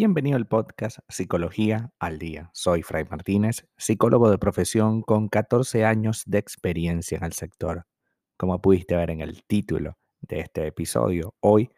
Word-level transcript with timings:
Bienvenido 0.00 0.36
al 0.36 0.46
podcast 0.46 0.98
Psicología 1.08 1.90
al 1.98 2.20
Día. 2.20 2.50
Soy 2.52 2.84
Fray 2.84 3.04
Martínez, 3.10 3.66
psicólogo 3.76 4.30
de 4.30 4.38
profesión 4.38 5.02
con 5.02 5.28
14 5.28 5.84
años 5.84 6.22
de 6.24 6.38
experiencia 6.38 7.18
en 7.18 7.24
el 7.24 7.32
sector. 7.32 7.84
Como 8.36 8.62
pudiste 8.62 8.94
ver 8.94 9.10
en 9.10 9.22
el 9.22 9.42
título 9.42 9.98
de 10.20 10.38
este 10.38 10.68
episodio, 10.68 11.34
hoy 11.40 11.72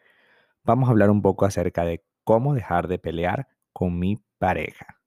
vamos 0.65 0.91
a 0.91 0.93
hablar 0.93 1.09
un 1.09 1.23
poco 1.23 1.47
acerca 1.47 1.87
de 1.87 2.05
cómo 2.23 2.53
dejar 2.53 2.89
de 2.89 2.99
pelear 2.99 3.49
con 3.73 3.99
mi 3.99 4.23
pareja. 4.37 5.01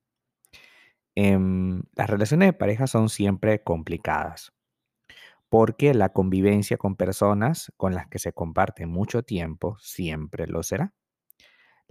Em, 1.14 1.84
las 1.96 2.10
relaciones 2.10 2.48
de 2.48 2.54
pareja 2.54 2.88
son 2.88 3.10
siempre 3.10 3.62
complicadas 3.62 4.54
porque 5.50 5.94
la 5.94 6.10
convivencia 6.14 6.78
con 6.78 6.96
personas 6.96 7.72
con 7.78 7.94
las 7.94 8.08
que 8.08 8.18
se 8.18 8.34
comparte 8.34 8.88
mucho 8.88 9.22
tiempo 9.22 9.78
siempre 9.80 10.48
lo 10.48 10.64
será. 10.64 10.96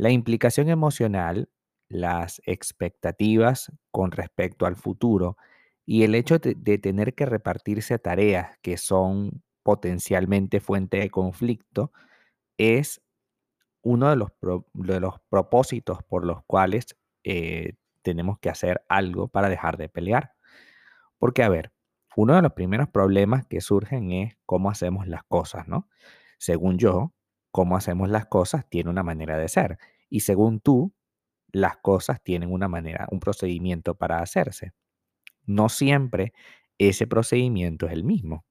La 0.02 0.10
implicación 0.10 0.68
emocional, 0.68 1.48
las 1.88 2.42
expectativas 2.44 3.70
con 3.92 4.10
respecto 4.10 4.66
al 4.66 4.74
futuro 4.74 5.36
y 5.86 6.02
el 6.02 6.16
hecho 6.16 6.40
de, 6.40 6.78
tener 6.78 7.14
que 7.14 7.24
repartirse 7.24 8.00
tareas 8.00 8.58
que 8.62 8.78
son 8.78 9.44
potencialmente 9.62 10.58
fuente 10.58 10.96
de 10.96 11.08
conflicto 11.08 11.92
es 12.58 13.00
uno 13.82 14.10
de 14.10 14.16
los, 14.16 14.30
de 14.72 14.98
los 14.98 15.20
propósitos 15.28 16.02
por 16.02 16.26
los 16.26 16.42
cuales 16.48 16.98
eh, 17.22 17.74
tenemos 18.02 18.40
que 18.40 18.50
hacer 18.50 18.84
algo 18.88 19.28
para 19.28 19.48
dejar 19.48 19.76
de 19.76 19.88
pelear. 19.88 20.32
Porque, 21.16 21.44
a 21.44 21.48
ver, 21.48 21.70
uno 22.16 22.34
de 22.34 22.42
los 22.42 22.54
primeros 22.54 22.88
problemas 22.88 23.46
que 23.46 23.60
surgen 23.60 24.10
es 24.10 24.36
cómo 24.46 24.68
hacemos 24.68 25.06
las 25.06 25.22
cosas, 25.22 25.68
¿no? 25.68 25.88
Según 26.38 26.78
yo, 26.78 27.14
cómo 27.52 27.76
hacemos 27.76 28.08
las 28.08 28.26
cosas 28.26 28.68
tiene 28.68 28.90
una 28.90 29.04
manera 29.04 29.38
de 29.38 29.48
ser. 29.48 29.78
Y 30.12 30.20
según 30.20 30.60
tú, 30.60 30.92
las 31.52 31.78
cosas 31.78 32.22
tienen 32.22 32.52
una 32.52 32.68
manera, 32.68 33.08
un 33.10 33.18
procedimiento 33.18 33.94
para 33.94 34.18
hacerse. 34.18 34.72
No 35.46 35.70
siempre 35.70 36.34
ese 36.76 37.06
procedimiento 37.06 37.86
es 37.86 37.94
el 37.94 38.04
mismo. 38.04 38.44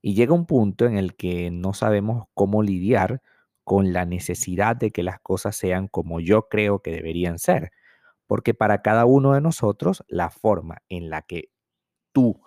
Y 0.00 0.14
llega 0.14 0.32
un 0.32 0.46
punto 0.46 0.86
en 0.86 0.96
el 0.96 1.16
que 1.16 1.50
no 1.50 1.74
sabemos 1.74 2.26
cómo 2.34 2.62
lidiar 2.62 3.20
con 3.64 3.92
la 3.92 4.06
necesidad 4.06 4.76
de 4.76 4.92
que 4.92 5.02
las 5.02 5.18
cosas 5.20 5.56
sean 5.56 5.88
como 5.88 6.20
yo 6.20 6.48
creo 6.48 6.82
que 6.82 6.92
deberían 6.92 7.40
ser. 7.40 7.72
Porque 8.28 8.54
para 8.54 8.82
cada 8.82 9.04
uno 9.04 9.32
de 9.32 9.40
nosotros, 9.40 10.04
la 10.06 10.30
forma 10.30 10.82
en 10.88 11.10
la 11.10 11.22
que 11.22 11.50
tú 12.12 12.40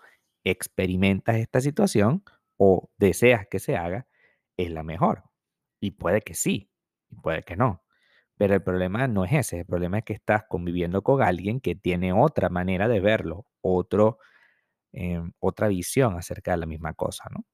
experimentas 0.46 1.36
esta 1.38 1.60
situación 1.60 2.24
o 2.58 2.90
deseas 2.98 3.48
que 3.52 3.60
se 3.60 3.76
haga 3.76 4.08
es 4.56 4.72
la 4.72 4.84
mejor. 4.84 5.26
Y 5.82 5.92
puede 5.92 6.22
que 6.22 6.36
sí, 6.36 6.70
y 7.10 7.18
puede 7.18 7.44
que 7.44 7.58
no. 7.58 7.85
Pero 8.38 8.54
el 8.56 8.64
problema 8.64 9.08
no 9.08 9.26
es 9.26 9.34
ese, 9.34 9.60
el 9.62 9.66
problema 9.66 10.00
es 10.00 10.06
que 10.06 10.14
estás 10.14 10.44
conviviendo 10.50 11.02
con 11.04 11.22
alguien 11.22 11.60
que 11.62 11.76
tiene 11.76 12.14
otra 12.14 12.50
manera 12.50 12.88
de 12.88 13.00
verlo, 13.00 13.46
otro, 13.62 14.20
em, 14.94 15.32
otra 15.40 15.68
visión 15.70 16.18
acerca 16.18 16.52
de 16.52 16.58
la 16.58 16.68
misma 16.68 16.94
cosa, 16.96 17.26
¿no? 17.32 17.46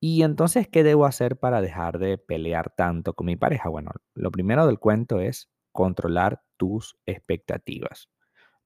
Y 0.00 0.22
entonces, 0.22 0.68
¿qué 0.68 0.82
debo 0.84 1.06
hacer 1.06 1.38
para 1.38 1.60
dejar 1.62 1.98
de 1.98 2.18
pelear 2.18 2.70
tanto 2.76 3.14
con 3.14 3.26
mi 3.26 3.36
pareja? 3.36 3.68
Bueno, 3.68 3.90
lo 4.14 4.30
primero 4.30 4.66
del 4.66 4.78
cuento 4.78 5.20
es 5.20 5.48
controlar 5.72 6.42
tus 6.56 6.96
expectativas. 7.06 8.08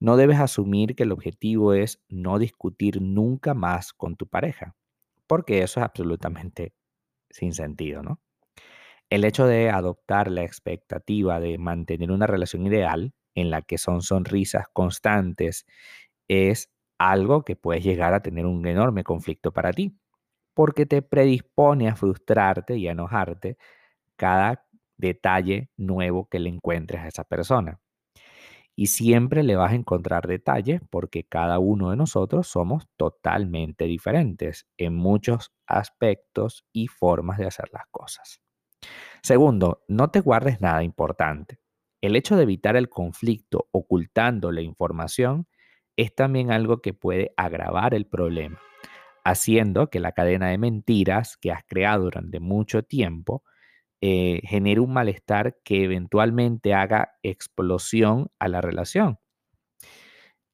No 0.00 0.16
debes 0.16 0.40
asumir 0.40 0.96
que 0.96 1.04
el 1.04 1.12
objetivo 1.12 1.74
es 1.74 2.02
no 2.08 2.38
discutir 2.38 3.02
nunca 3.02 3.54
más 3.54 3.92
con 3.94 4.16
tu 4.16 4.28
pareja, 4.28 4.76
porque 5.26 5.62
eso 5.62 5.80
es 5.80 5.84
absolutamente 5.84 6.74
sin 7.30 7.54
sentido, 7.54 8.02
¿no? 8.02 8.20
El 9.10 9.24
hecho 9.24 9.46
de 9.46 9.70
adoptar 9.70 10.30
la 10.30 10.44
expectativa 10.44 11.40
de 11.40 11.58
mantener 11.58 12.10
una 12.12 12.26
relación 12.26 12.66
ideal 12.66 13.12
en 13.34 13.50
la 13.50 13.62
que 13.62 13.78
son 13.78 14.02
sonrisas 14.02 14.66
constantes 14.72 15.66
es 16.28 16.70
algo 16.98 17.44
que 17.44 17.56
puede 17.56 17.80
llegar 17.80 18.14
a 18.14 18.20
tener 18.22 18.46
un 18.46 18.66
enorme 18.66 19.04
conflicto 19.04 19.52
para 19.52 19.72
ti, 19.72 19.96
porque 20.54 20.86
te 20.86 21.02
predispone 21.02 21.88
a 21.88 21.96
frustrarte 21.96 22.76
y 22.76 22.88
a 22.88 22.92
enojarte 22.92 23.56
cada 24.16 24.66
detalle 24.98 25.70
nuevo 25.76 26.28
que 26.28 26.40
le 26.40 26.50
encuentres 26.50 27.02
a 27.02 27.08
esa 27.08 27.24
persona. 27.24 27.80
Y 28.76 28.86
siempre 28.88 29.42
le 29.42 29.56
vas 29.56 29.72
a 29.72 29.76
encontrar 29.76 30.26
detalles 30.26 30.80
porque 30.90 31.24
cada 31.24 31.58
uno 31.58 31.90
de 31.90 31.96
nosotros 31.96 32.48
somos 32.48 32.88
totalmente 32.96 33.84
diferentes 33.86 34.66
en 34.78 34.94
muchos 34.94 35.52
aspectos 35.66 36.64
y 36.72 36.88
formas 36.88 37.38
de 37.38 37.46
hacer 37.46 37.68
las 37.72 37.84
cosas. 37.90 38.40
Segundo, 39.22 39.84
no 39.88 40.10
te 40.10 40.20
guardes 40.20 40.60
nada 40.60 40.82
importante. 40.82 41.58
El 42.00 42.16
hecho 42.16 42.36
de 42.36 42.44
evitar 42.44 42.76
el 42.76 42.88
conflicto 42.88 43.68
ocultando 43.72 44.52
la 44.52 44.60
información 44.62 45.46
es 45.96 46.14
también 46.14 46.52
algo 46.52 46.80
que 46.80 46.94
puede 46.94 47.32
agravar 47.36 47.94
el 47.94 48.06
problema, 48.06 48.60
haciendo 49.24 49.90
que 49.90 50.00
la 50.00 50.12
cadena 50.12 50.48
de 50.48 50.58
mentiras 50.58 51.36
que 51.36 51.52
has 51.52 51.64
creado 51.66 52.04
durante 52.04 52.40
mucho 52.40 52.82
tiempo 52.84 53.42
eh, 54.00 54.40
genere 54.44 54.80
un 54.80 54.92
malestar 54.92 55.58
que 55.64 55.84
eventualmente 55.84 56.74
haga 56.74 57.16
explosión 57.22 58.30
a 58.38 58.48
la 58.48 58.60
relación. 58.60 59.18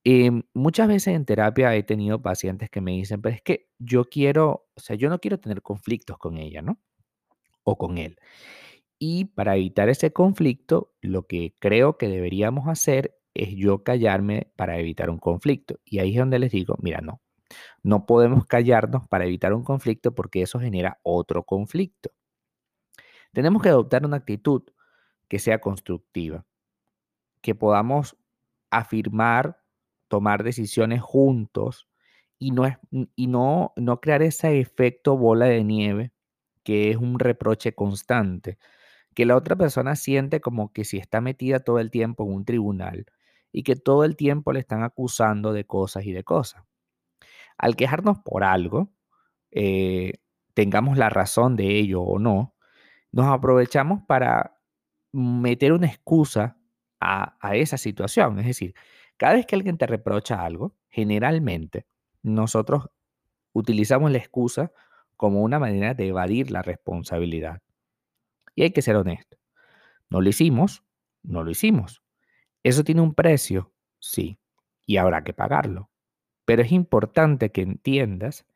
Em, 0.06 0.42
muchas 0.52 0.88
veces 0.88 1.14
en 1.14 1.24
terapia 1.24 1.74
he 1.74 1.82
tenido 1.82 2.20
pacientes 2.20 2.68
que 2.70 2.80
me 2.82 2.92
dicen, 2.92 3.22
pero 3.22 3.34
es 3.34 3.42
que 3.42 3.68
yo 3.78 4.04
quiero, 4.04 4.66
o 4.74 4.80
sea, 4.80 4.96
yo 4.96 5.08
no 5.08 5.18
quiero 5.18 5.40
tener 5.40 5.62
conflictos 5.62 6.18
con 6.18 6.36
ella, 6.36 6.60
¿no? 6.62 6.78
O 7.64 7.76
con 7.78 7.98
él. 7.98 8.18
Y 8.98 9.26
para 9.26 9.56
evitar 9.56 9.88
ese 9.88 10.12
conflicto, 10.12 10.92
lo 11.02 11.26
que 11.26 11.54
creo 11.58 11.98
que 11.98 12.08
deberíamos 12.08 12.68
hacer 12.68 13.18
es 13.34 13.50
yo 13.56 13.82
callarme 13.82 14.50
para 14.56 14.78
evitar 14.78 15.10
un 15.10 15.18
conflicto. 15.18 15.80
Y 15.84 15.98
ahí 15.98 16.12
es 16.12 16.18
donde 16.18 16.38
les 16.38 16.52
digo, 16.52 16.76
mira, 16.80 17.00
no, 17.00 17.20
no 17.82 18.06
podemos 18.06 18.46
callarnos 18.46 19.06
para 19.08 19.26
evitar 19.26 19.52
un 19.52 19.64
conflicto 19.64 20.14
porque 20.14 20.42
eso 20.42 20.60
genera 20.60 21.00
otro 21.02 21.44
conflicto. 21.44 22.10
Tenemos 23.32 23.62
que 23.62 23.68
adoptar 23.68 24.06
una 24.06 24.18
actitud 24.18 24.62
que 25.28 25.38
sea 25.38 25.60
constructiva, 25.60 26.46
que 27.42 27.54
podamos 27.54 28.16
afirmar, 28.70 29.60
tomar 30.08 30.44
decisiones 30.44 31.02
juntos 31.02 31.88
y 32.38 32.52
no, 32.52 32.64
y 33.16 33.26
no, 33.26 33.72
no 33.76 34.00
crear 34.00 34.22
ese 34.22 34.60
efecto 34.60 35.16
bola 35.16 35.46
de 35.46 35.64
nieve 35.64 36.13
que 36.64 36.90
es 36.90 36.96
un 36.96 37.18
reproche 37.18 37.74
constante 37.74 38.58
que 39.14 39.26
la 39.26 39.36
otra 39.36 39.56
persona 39.56 39.96
siente 39.96 40.40
como 40.40 40.72
que 40.72 40.84
si 40.84 40.98
está 40.98 41.20
metida 41.20 41.60
todo 41.60 41.78
el 41.78 41.90
tiempo 41.90 42.24
en 42.24 42.32
un 42.32 42.44
tribunal 42.44 43.06
y 43.52 43.62
que 43.62 43.76
todo 43.76 44.04
el 44.04 44.16
tiempo 44.16 44.52
le 44.52 44.60
están 44.60 44.82
acusando 44.82 45.52
de 45.52 45.64
cosas 45.64 46.04
y 46.04 46.12
de 46.12 46.24
cosas. 46.24 46.64
Al 47.56 47.76
quejarnos 47.76 48.18
por 48.18 48.42
algo, 48.44 48.92
eh, 49.52 50.14
tengamos 50.54 50.98
la 50.98 51.08
razón 51.10 51.56
de 51.56 51.78
ello 51.78 52.02
o 52.02 52.18
no, 52.18 52.54
nos 53.12 53.26
aprovechamos 53.26 54.02
para 54.06 54.58
meter 55.12 55.72
una 55.72 55.86
excusa 55.86 56.58
a, 57.00 57.36
a 57.40 57.54
esa 57.54 57.78
situación. 57.78 58.40
Es 58.40 58.46
decir, 58.46 58.74
cada 59.16 59.34
vez 59.34 59.46
que 59.46 59.54
alguien 59.54 59.78
te 59.78 59.86
reprocha 59.86 60.44
algo, 60.44 60.74
generalmente 60.88 61.86
nosotros 62.22 62.88
utilizamos 63.52 64.10
la 64.10 64.18
excusa 64.18 64.72
como 65.16 65.42
una 65.42 65.58
manera 65.58 65.94
de 65.94 66.08
evadir 66.08 66.50
la 66.50 66.62
responsabilidad. 66.62 67.62
Y 68.54 68.62
hay 68.62 68.70
que 68.70 68.82
ser 68.82 68.96
honesto. 68.96 69.38
No 70.10 70.20
lo 70.20 70.28
hicimos, 70.28 70.84
no 71.22 71.42
lo 71.42 71.50
hicimos. 71.50 72.02
¿Eso 72.62 72.84
tiene 72.84 73.00
un 73.00 73.14
precio? 73.14 73.72
Sí, 73.98 74.38
y 74.86 74.96
habrá 74.96 75.24
que 75.24 75.32
pagarlo. 75.32 75.90
Pero 76.44 76.62
es 76.62 76.72
importante 76.72 77.52
que 77.52 77.62
entiendas, 77.62 78.46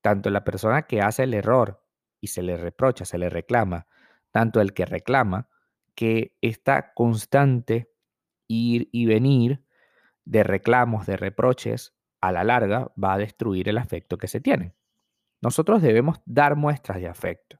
tanto 0.00 0.30
la 0.30 0.44
persona 0.44 0.82
que 0.82 1.00
hace 1.00 1.24
el 1.24 1.34
error 1.34 1.84
y 2.20 2.28
se 2.28 2.42
le 2.42 2.56
reprocha, 2.56 3.04
se 3.04 3.18
le 3.18 3.28
reclama, 3.28 3.86
tanto 4.30 4.60
el 4.60 4.72
que 4.72 4.86
reclama, 4.86 5.48
que 5.94 6.36
esta 6.40 6.94
constante 6.94 7.92
ir 8.48 8.88
y 8.92 9.06
venir 9.06 9.64
de 10.24 10.42
reclamos, 10.42 11.06
de 11.06 11.16
reproches, 11.16 11.94
a 12.20 12.32
la 12.32 12.44
larga 12.44 12.92
va 13.02 13.14
a 13.14 13.18
destruir 13.18 13.68
el 13.68 13.78
afecto 13.78 14.16
que 14.16 14.28
se 14.28 14.40
tiene. 14.40 14.74
Nosotros 15.42 15.82
debemos 15.82 16.20
dar 16.26 16.56
muestras 16.56 17.00
de 17.00 17.08
afecto. 17.08 17.58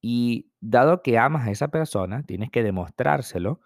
Y 0.00 0.50
dado 0.60 1.02
que 1.02 1.18
amas 1.18 1.46
a 1.48 1.50
esa 1.50 1.68
persona, 1.68 2.22
tienes 2.24 2.50
que 2.50 2.62
demostrárselo 2.62 3.60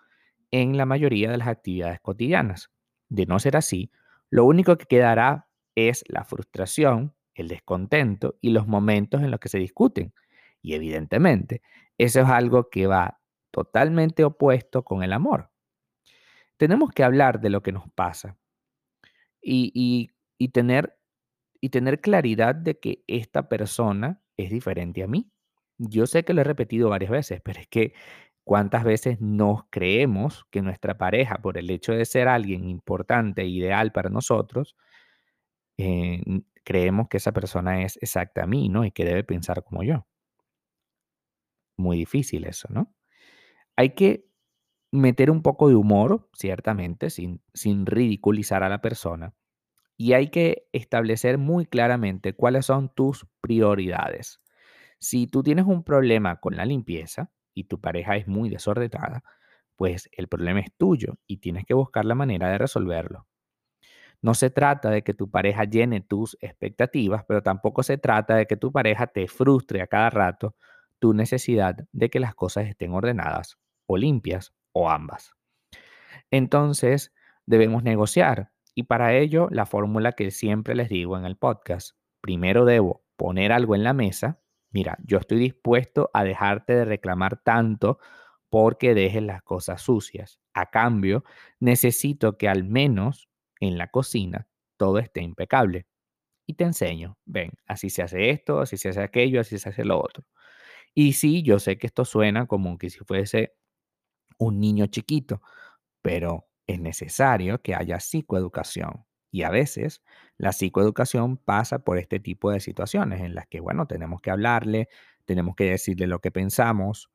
en 0.50 0.76
la 0.76 0.86
mayoría 0.86 1.30
de 1.30 1.38
las 1.38 1.48
actividades 1.48 2.00
cotidianas. 2.00 2.70
De 3.08 3.26
no 3.26 3.38
ser 3.38 3.56
así, 3.56 3.90
lo 4.30 4.44
único 4.44 4.76
que 4.78 4.86
quedará 4.86 5.48
es 5.74 6.04
la 6.08 6.24
frustración, 6.24 7.14
el 7.34 7.48
descontento 7.48 8.36
y 8.40 8.50
los 8.50 8.66
momentos 8.66 9.22
en 9.22 9.30
los 9.30 9.40
que 9.40 9.48
se 9.48 9.58
discuten. 9.58 10.14
Y 10.62 10.74
evidentemente, 10.74 11.62
eso 11.98 12.20
es 12.20 12.28
algo 12.28 12.70
que 12.70 12.86
va 12.86 13.20
totalmente 13.50 14.24
opuesto 14.24 14.84
con 14.84 15.02
el 15.02 15.12
amor. 15.12 15.50
Tenemos 16.56 16.90
que 16.90 17.04
hablar 17.04 17.40
de 17.40 17.48
lo 17.50 17.62
que 17.62 17.70
nos 17.70 17.88
pasa 17.92 18.36
y, 19.42 19.70
y- 19.74 20.10
y 20.38 20.48
tener, 20.48 20.96
y 21.64 21.70
tener 21.70 22.02
claridad 22.02 22.54
de 22.54 22.78
que 22.78 23.04
esta 23.06 23.48
persona 23.48 24.20
es 24.36 24.50
diferente 24.50 25.02
a 25.02 25.06
mí. 25.06 25.30
Yo 25.78 26.06
sé 26.06 26.22
que 26.22 26.34
lo 26.34 26.42
he 26.42 26.44
repetido 26.44 26.90
varias 26.90 27.10
veces, 27.10 27.40
pero 27.42 27.58
es 27.60 27.68
que 27.68 27.94
¿Cuántas 28.44 28.84
veces 28.84 29.22
nos 29.22 29.62
creemos 29.70 30.44
que 30.50 30.60
nuestra 30.60 30.98
pareja, 30.98 31.38
por 31.38 31.56
el 31.56 31.70
hecho 31.70 31.92
de 31.92 32.04
ser 32.04 32.28
alguien 32.28 32.68
importante 32.68 33.40
e 33.40 33.46
ideal 33.46 33.90
para 33.90 34.10
nosotros, 34.10 34.76
eh, 35.78 36.20
creemos 36.62 37.08
que 37.08 37.16
esa 37.16 37.32
persona 37.32 37.82
es 37.84 37.96
exacta 38.02 38.42
a 38.42 38.46
mí, 38.46 38.68
¿no? 38.68 38.84
Y 38.84 38.90
que 38.90 39.06
debe 39.06 39.24
pensar 39.24 39.64
como 39.64 39.82
yo. 39.82 40.06
Muy 41.78 41.96
difícil 41.96 42.44
eso, 42.44 42.68
¿no? 42.70 42.94
Hay 43.76 43.94
que 43.94 44.26
meter 44.92 45.30
un 45.30 45.42
poco 45.42 45.70
de 45.70 45.76
humor, 45.76 46.28
ciertamente, 46.34 47.08
sin, 47.08 47.42
sin 47.54 47.86
ridiculizar 47.86 48.62
a 48.62 48.68
la 48.68 48.82
persona. 48.82 49.34
Y 49.96 50.12
hay 50.12 50.28
que 50.28 50.66
establecer 50.72 51.38
muy 51.38 51.66
claramente 51.66 52.34
cuáles 52.34 52.66
son 52.66 52.92
tus 52.94 53.26
prioridades. 53.40 54.40
Si 54.98 55.26
tú 55.26 55.42
tienes 55.42 55.66
un 55.66 55.84
problema 55.84 56.40
con 56.40 56.56
la 56.56 56.64
limpieza 56.64 57.30
y 57.54 57.64
tu 57.64 57.80
pareja 57.80 58.16
es 58.16 58.26
muy 58.26 58.50
desordenada, 58.50 59.22
pues 59.76 60.08
el 60.12 60.28
problema 60.28 60.60
es 60.60 60.72
tuyo 60.76 61.18
y 61.26 61.38
tienes 61.38 61.64
que 61.64 61.74
buscar 61.74 62.04
la 62.04 62.14
manera 62.14 62.48
de 62.48 62.58
resolverlo. 62.58 63.26
No 64.22 64.32
se 64.32 64.48
trata 64.48 64.88
de 64.88 65.02
que 65.02 65.12
tu 65.12 65.30
pareja 65.30 65.64
llene 65.64 66.00
tus 66.00 66.38
expectativas, 66.40 67.24
pero 67.28 67.42
tampoco 67.42 67.82
se 67.82 67.98
trata 67.98 68.36
de 68.36 68.46
que 68.46 68.56
tu 68.56 68.72
pareja 68.72 69.06
te 69.06 69.28
frustre 69.28 69.82
a 69.82 69.86
cada 69.86 70.08
rato 70.08 70.56
tu 70.98 71.12
necesidad 71.12 71.76
de 71.92 72.08
que 72.08 72.20
las 72.20 72.34
cosas 72.34 72.66
estén 72.66 72.92
ordenadas 72.94 73.58
o 73.86 73.98
limpias 73.98 74.54
o 74.72 74.88
ambas. 74.88 75.34
Entonces, 76.30 77.12
debemos 77.44 77.82
negociar 77.82 78.53
y 78.74 78.84
para 78.84 79.14
ello 79.16 79.48
la 79.50 79.66
fórmula 79.66 80.12
que 80.12 80.30
siempre 80.30 80.74
les 80.74 80.88
digo 80.88 81.16
en 81.16 81.24
el 81.24 81.36
podcast, 81.36 81.96
primero 82.20 82.64
debo 82.64 83.04
poner 83.16 83.52
algo 83.52 83.74
en 83.74 83.84
la 83.84 83.92
mesa, 83.92 84.40
mira, 84.70 84.98
yo 85.04 85.18
estoy 85.18 85.38
dispuesto 85.38 86.10
a 86.12 86.24
dejarte 86.24 86.74
de 86.74 86.84
reclamar 86.84 87.42
tanto 87.42 87.98
porque 88.50 88.94
dejes 88.94 89.22
las 89.22 89.42
cosas 89.42 89.82
sucias. 89.82 90.40
A 90.52 90.70
cambio, 90.70 91.24
necesito 91.60 92.36
que 92.38 92.48
al 92.48 92.64
menos 92.64 93.28
en 93.60 93.78
la 93.78 93.88
cocina 93.88 94.48
todo 94.76 94.98
esté 94.98 95.22
impecable. 95.22 95.86
Y 96.46 96.54
te 96.54 96.64
enseño, 96.64 97.18
ven, 97.24 97.52
así 97.66 97.90
se 97.90 98.02
hace 98.02 98.30
esto, 98.30 98.60
así 98.60 98.76
se 98.76 98.90
hace 98.90 99.02
aquello, 99.02 99.40
así 99.40 99.58
se 99.58 99.70
hace 99.70 99.84
lo 99.84 99.98
otro. 99.98 100.24
Y 100.94 101.14
sí, 101.14 101.42
yo 101.42 101.58
sé 101.58 101.78
que 101.78 101.86
esto 101.86 102.04
suena 102.04 102.46
como 102.46 102.78
que 102.78 102.90
si 102.90 103.00
fuese 103.00 103.54
un 104.38 104.60
niño 104.60 104.86
chiquito, 104.86 105.42
pero 106.02 106.46
es 106.66 106.80
necesario 106.80 107.62
que 107.62 107.74
haya 107.74 108.00
psicoeducación. 108.00 109.04
Y 109.30 109.42
a 109.42 109.50
veces 109.50 110.02
la 110.38 110.52
psicoeducación 110.52 111.36
pasa 111.36 111.80
por 111.80 111.98
este 111.98 112.20
tipo 112.20 112.50
de 112.50 112.60
situaciones 112.60 113.20
en 113.20 113.34
las 113.34 113.46
que, 113.48 113.60
bueno, 113.60 113.86
tenemos 113.86 114.20
que 114.20 114.30
hablarle, 114.30 114.88
tenemos 115.24 115.56
que 115.56 115.70
decirle 115.70 116.06
lo 116.06 116.20
que 116.20 116.30
pensamos, 116.30 117.10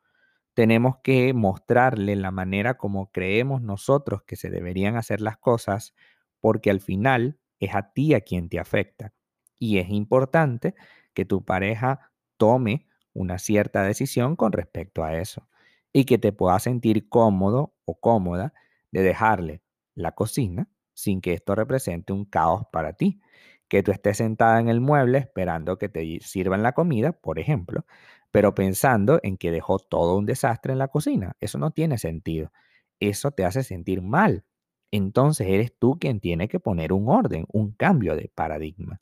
tenemos 0.54 0.98
que 1.04 1.34
mostrarle 1.34 2.16
la 2.16 2.32
manera 2.32 2.76
como 2.78 3.12
creemos 3.12 3.62
nosotros 3.62 4.24
que 4.24 4.36
se 4.36 4.50
deberían 4.50 4.98
hacer 4.98 5.22
las 5.22 5.38
cosas, 5.38 5.94
porque 6.42 6.70
al 6.70 6.82
final 6.82 7.40
es 7.60 7.76
a 7.76 7.94
ti 7.94 8.14
a 8.14 8.22
quien 8.22 8.50
te 8.50 8.60
afecta. 8.60 9.14
Y 9.58 9.78
es 9.78 9.90
importante 9.90 10.76
que 11.14 11.26
tu 11.26 11.46
pareja 11.46 12.12
tome 12.38 12.88
una 13.14 13.40
cierta 13.40 13.84
decisión 13.84 14.36
con 14.36 14.52
respecto 14.52 15.04
a 15.04 15.18
eso 15.18 15.48
y 15.94 16.06
que 16.06 16.18
te 16.18 16.32
pueda 16.34 16.60
sentir 16.60 17.10
cómodo 17.10 17.74
o 17.86 18.00
cómoda 18.00 18.54
de 18.92 19.02
dejarle 19.04 19.62
la 19.96 20.14
cocina 20.14 20.70
sin 20.94 21.22
que 21.22 21.34
esto 21.34 21.56
represente 21.56 22.14
un 22.14 22.26
caos 22.26 22.64
para 22.72 22.94
ti. 22.94 23.20
Que 23.68 23.84
tú 23.84 23.92
estés 23.92 24.18
sentada 24.18 24.60
en 24.60 24.68
el 24.70 24.82
mueble 24.82 25.20
esperando 25.20 25.78
que 25.78 25.90
te 25.90 26.20
sirvan 26.22 26.64
la 26.64 26.74
comida, 26.74 27.12
por 27.14 27.40
ejemplo, 27.40 27.86
pero 28.32 28.56
pensando 28.56 29.20
en 29.24 29.38
que 29.38 29.52
dejó 29.52 29.80
todo 29.80 30.18
un 30.18 30.26
desastre 30.26 30.74
en 30.74 30.80
la 30.80 30.88
cocina. 30.88 31.36
Eso 31.40 31.58
no 31.60 31.72
tiene 31.72 31.98
sentido. 31.98 32.52
Eso 33.00 33.32
te 33.32 33.46
hace 33.46 33.64
sentir 33.64 34.02
mal. 34.02 34.44
Entonces 34.92 35.48
eres 35.48 35.74
tú 35.78 35.98
quien 36.00 36.20
tiene 36.20 36.48
que 36.48 36.60
poner 36.60 36.94
un 36.94 37.10
orden, 37.10 37.46
un 37.52 37.72
cambio 37.74 38.16
de 38.16 38.32
paradigma. 38.34 39.02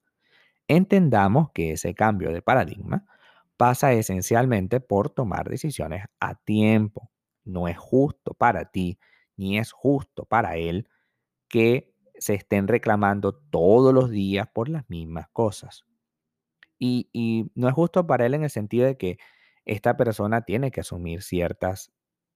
Entendamos 0.67 1.51
que 1.51 1.71
ese 1.73 1.93
cambio 1.95 2.31
de 2.31 2.41
paradigma 2.41 3.05
pasa 3.57 3.93
esencialmente 3.93 4.79
por 4.81 5.09
tomar 5.09 5.49
decisiones 5.49 6.05
a 6.19 6.35
tiempo. 6.35 7.09
No 7.45 7.67
es 7.67 7.77
justo 7.77 8.33
para 8.33 8.65
ti 8.65 8.99
ni 9.37 9.57
es 9.57 9.71
justo 9.71 10.25
para 10.25 10.57
él 10.57 10.89
que 11.47 11.93
se 12.19 12.33
estén 12.33 12.67
reclamando 12.67 13.33
todos 13.33 13.93
los 13.93 14.09
días 14.09 14.47
por 14.47 14.69
las 14.69 14.89
mismas 14.89 15.27
cosas. 15.29 15.85
Y, 16.79 17.49
no 17.55 17.67
es 17.67 17.73
justo 17.73 18.05
para 18.05 18.25
él 18.25 18.33
en 18.33 18.43
el 18.43 18.49
sentido 18.49 18.85
de 18.85 18.97
que 18.97 19.17
esta 19.65 19.97
persona 19.97 20.41
tiene 20.41 20.71
que 20.71 20.81
asumir 20.81 21.23
ciertos 21.23 21.91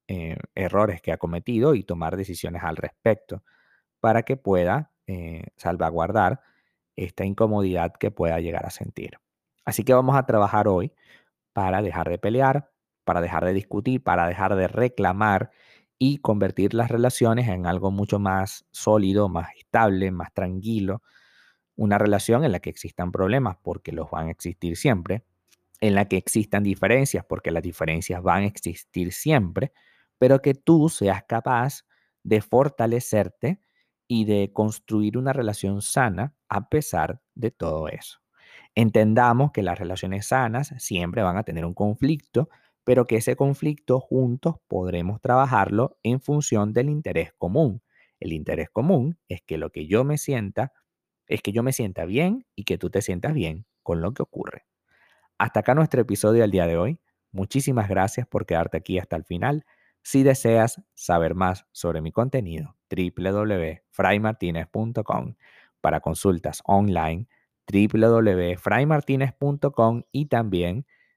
eh, 0.08 0.38
errores 0.56 1.02
que 1.02 1.12
ha 1.12 1.18
cometido 1.18 1.76
y 1.76 1.84
tomar 1.84 2.18
decisiones 2.18 2.64
al 2.64 2.76
respecto 2.76 3.44
para 4.00 4.24
que 4.24 4.38
pueda 4.38 4.92
eh, 5.08 5.44
salvaguardar 5.58 6.42
esta 6.96 7.24
incomodidad 7.24 7.94
que 7.94 8.12
pueda 8.12 8.40
llegar 8.40 8.66
a 8.66 8.72
sentir. 8.72 9.20
Así 9.64 9.84
que 9.84 9.94
vamos 9.94 10.16
a 10.16 10.26
trabajar 10.26 10.68
hoy 10.68 10.92
para 11.54 11.82
dejar 11.82 12.10
de 12.10 12.18
pelear, 12.18 12.72
para 13.04 13.22
dejar 13.22 13.46
de 13.46 13.54
discutir, 13.54 14.04
para 14.04 14.28
dejar 14.28 14.56
de 14.56 14.68
reclamar 14.68 15.52
y 16.04 16.18
convertir 16.18 16.74
las 16.74 16.90
relaciones 16.90 17.48
en 17.48 17.68
algo 17.68 17.92
mucho 17.92 18.18
más 18.18 18.66
sólido, 18.72 19.30
más 19.30 19.50
estable, 19.56 20.10
más 20.10 20.34
tranquilo. 20.34 21.04
Una 21.76 22.00
relación 22.00 22.44
en 22.44 22.52
la 22.54 22.60
que 22.60 22.72
existan 22.72 23.12
problemas, 23.12 23.58
porque 23.62 23.92
los 23.92 24.10
van 24.10 24.28
a 24.28 24.32
existir 24.32 24.78
siempre, 24.78 25.24
en 25.80 25.94
la 25.94 26.06
que 26.06 26.18
existan 26.18 26.64
diferencias, 26.64 27.24
porque 27.24 27.52
las 27.52 27.62
diferencias 27.62 28.24
van 28.24 28.42
a 28.42 28.48
existir 28.48 29.14
siempre, 29.14 29.74
pero 30.18 30.42
que 30.42 30.56
tú 30.56 30.90
seas 30.90 31.24
capaz 31.26 31.86
de 32.24 32.42
fortalecerte 32.42 33.62
y 34.08 34.26
de 34.26 34.52
construir 34.52 35.20
una 35.20 35.34
relación 35.34 35.84
sana 35.84 36.34
a 36.50 36.68
pesar 36.68 37.22
de 37.36 37.52
todo 37.52 37.90
eso. 37.90 38.22
Entendamos 38.74 39.52
que 39.52 39.62
las 39.62 39.78
relaciones 39.78 40.26
sanas 40.26 40.74
siempre 40.80 41.22
van 41.22 41.38
a 41.38 41.44
tener 41.44 41.64
un 41.64 41.76
conflicto, 41.76 42.50
pero 42.84 43.08
que 43.08 43.18
ese 43.18 43.36
conflicto 43.36 44.00
juntos 44.00 44.56
podremos 44.68 45.22
trabajarlo 45.22 45.98
en 46.04 46.22
función 46.22 46.74
del 46.74 46.90
interés 46.90 47.34
común. 47.38 47.82
El 48.20 48.34
interés 48.34 48.70
común 48.70 49.18
es 49.28 49.42
que 49.42 49.58
lo 49.58 49.72
que 49.72 49.88
yo 49.88 50.04
me 50.04 50.18
sienta, 50.18 50.74
es 51.28 51.42
que 51.42 51.52
yo 51.52 51.64
me 51.64 51.74
sienta 51.74 52.06
bien 52.06 52.46
y 52.56 52.64
que 52.64 52.78
tú 52.78 52.90
te 52.90 53.02
sientas 53.02 53.34
bien 53.34 53.66
con 53.84 54.02
lo 54.02 54.14
que 54.14 54.24
ocurre. 54.24 54.66
Hasta 55.38 55.62
acá 55.62 55.74
nuestro 55.74 56.02
episodio 56.02 56.42
del 56.42 56.52
día 56.52 56.68
de 56.68 56.78
hoy. 56.78 57.00
Muchísimas 57.32 57.90
gracias 57.90 58.28
por 58.28 58.46
quedarte 58.46 58.78
aquí 58.78 59.00
hasta 59.00 59.16
el 59.16 59.24
final. 59.24 59.66
Si 60.04 60.24
deseas 60.24 60.82
saber 60.94 61.36
más 61.36 61.66
sobre 61.72 62.02
mi 62.02 62.12
contenido, 62.12 62.76
www.fraymartinez.com 62.90 65.36
para 65.80 66.00
consultas 66.00 66.62
online, 66.66 67.28
www.fraymartinez.com 67.72 70.04
y 70.12 70.26
también 70.26 70.88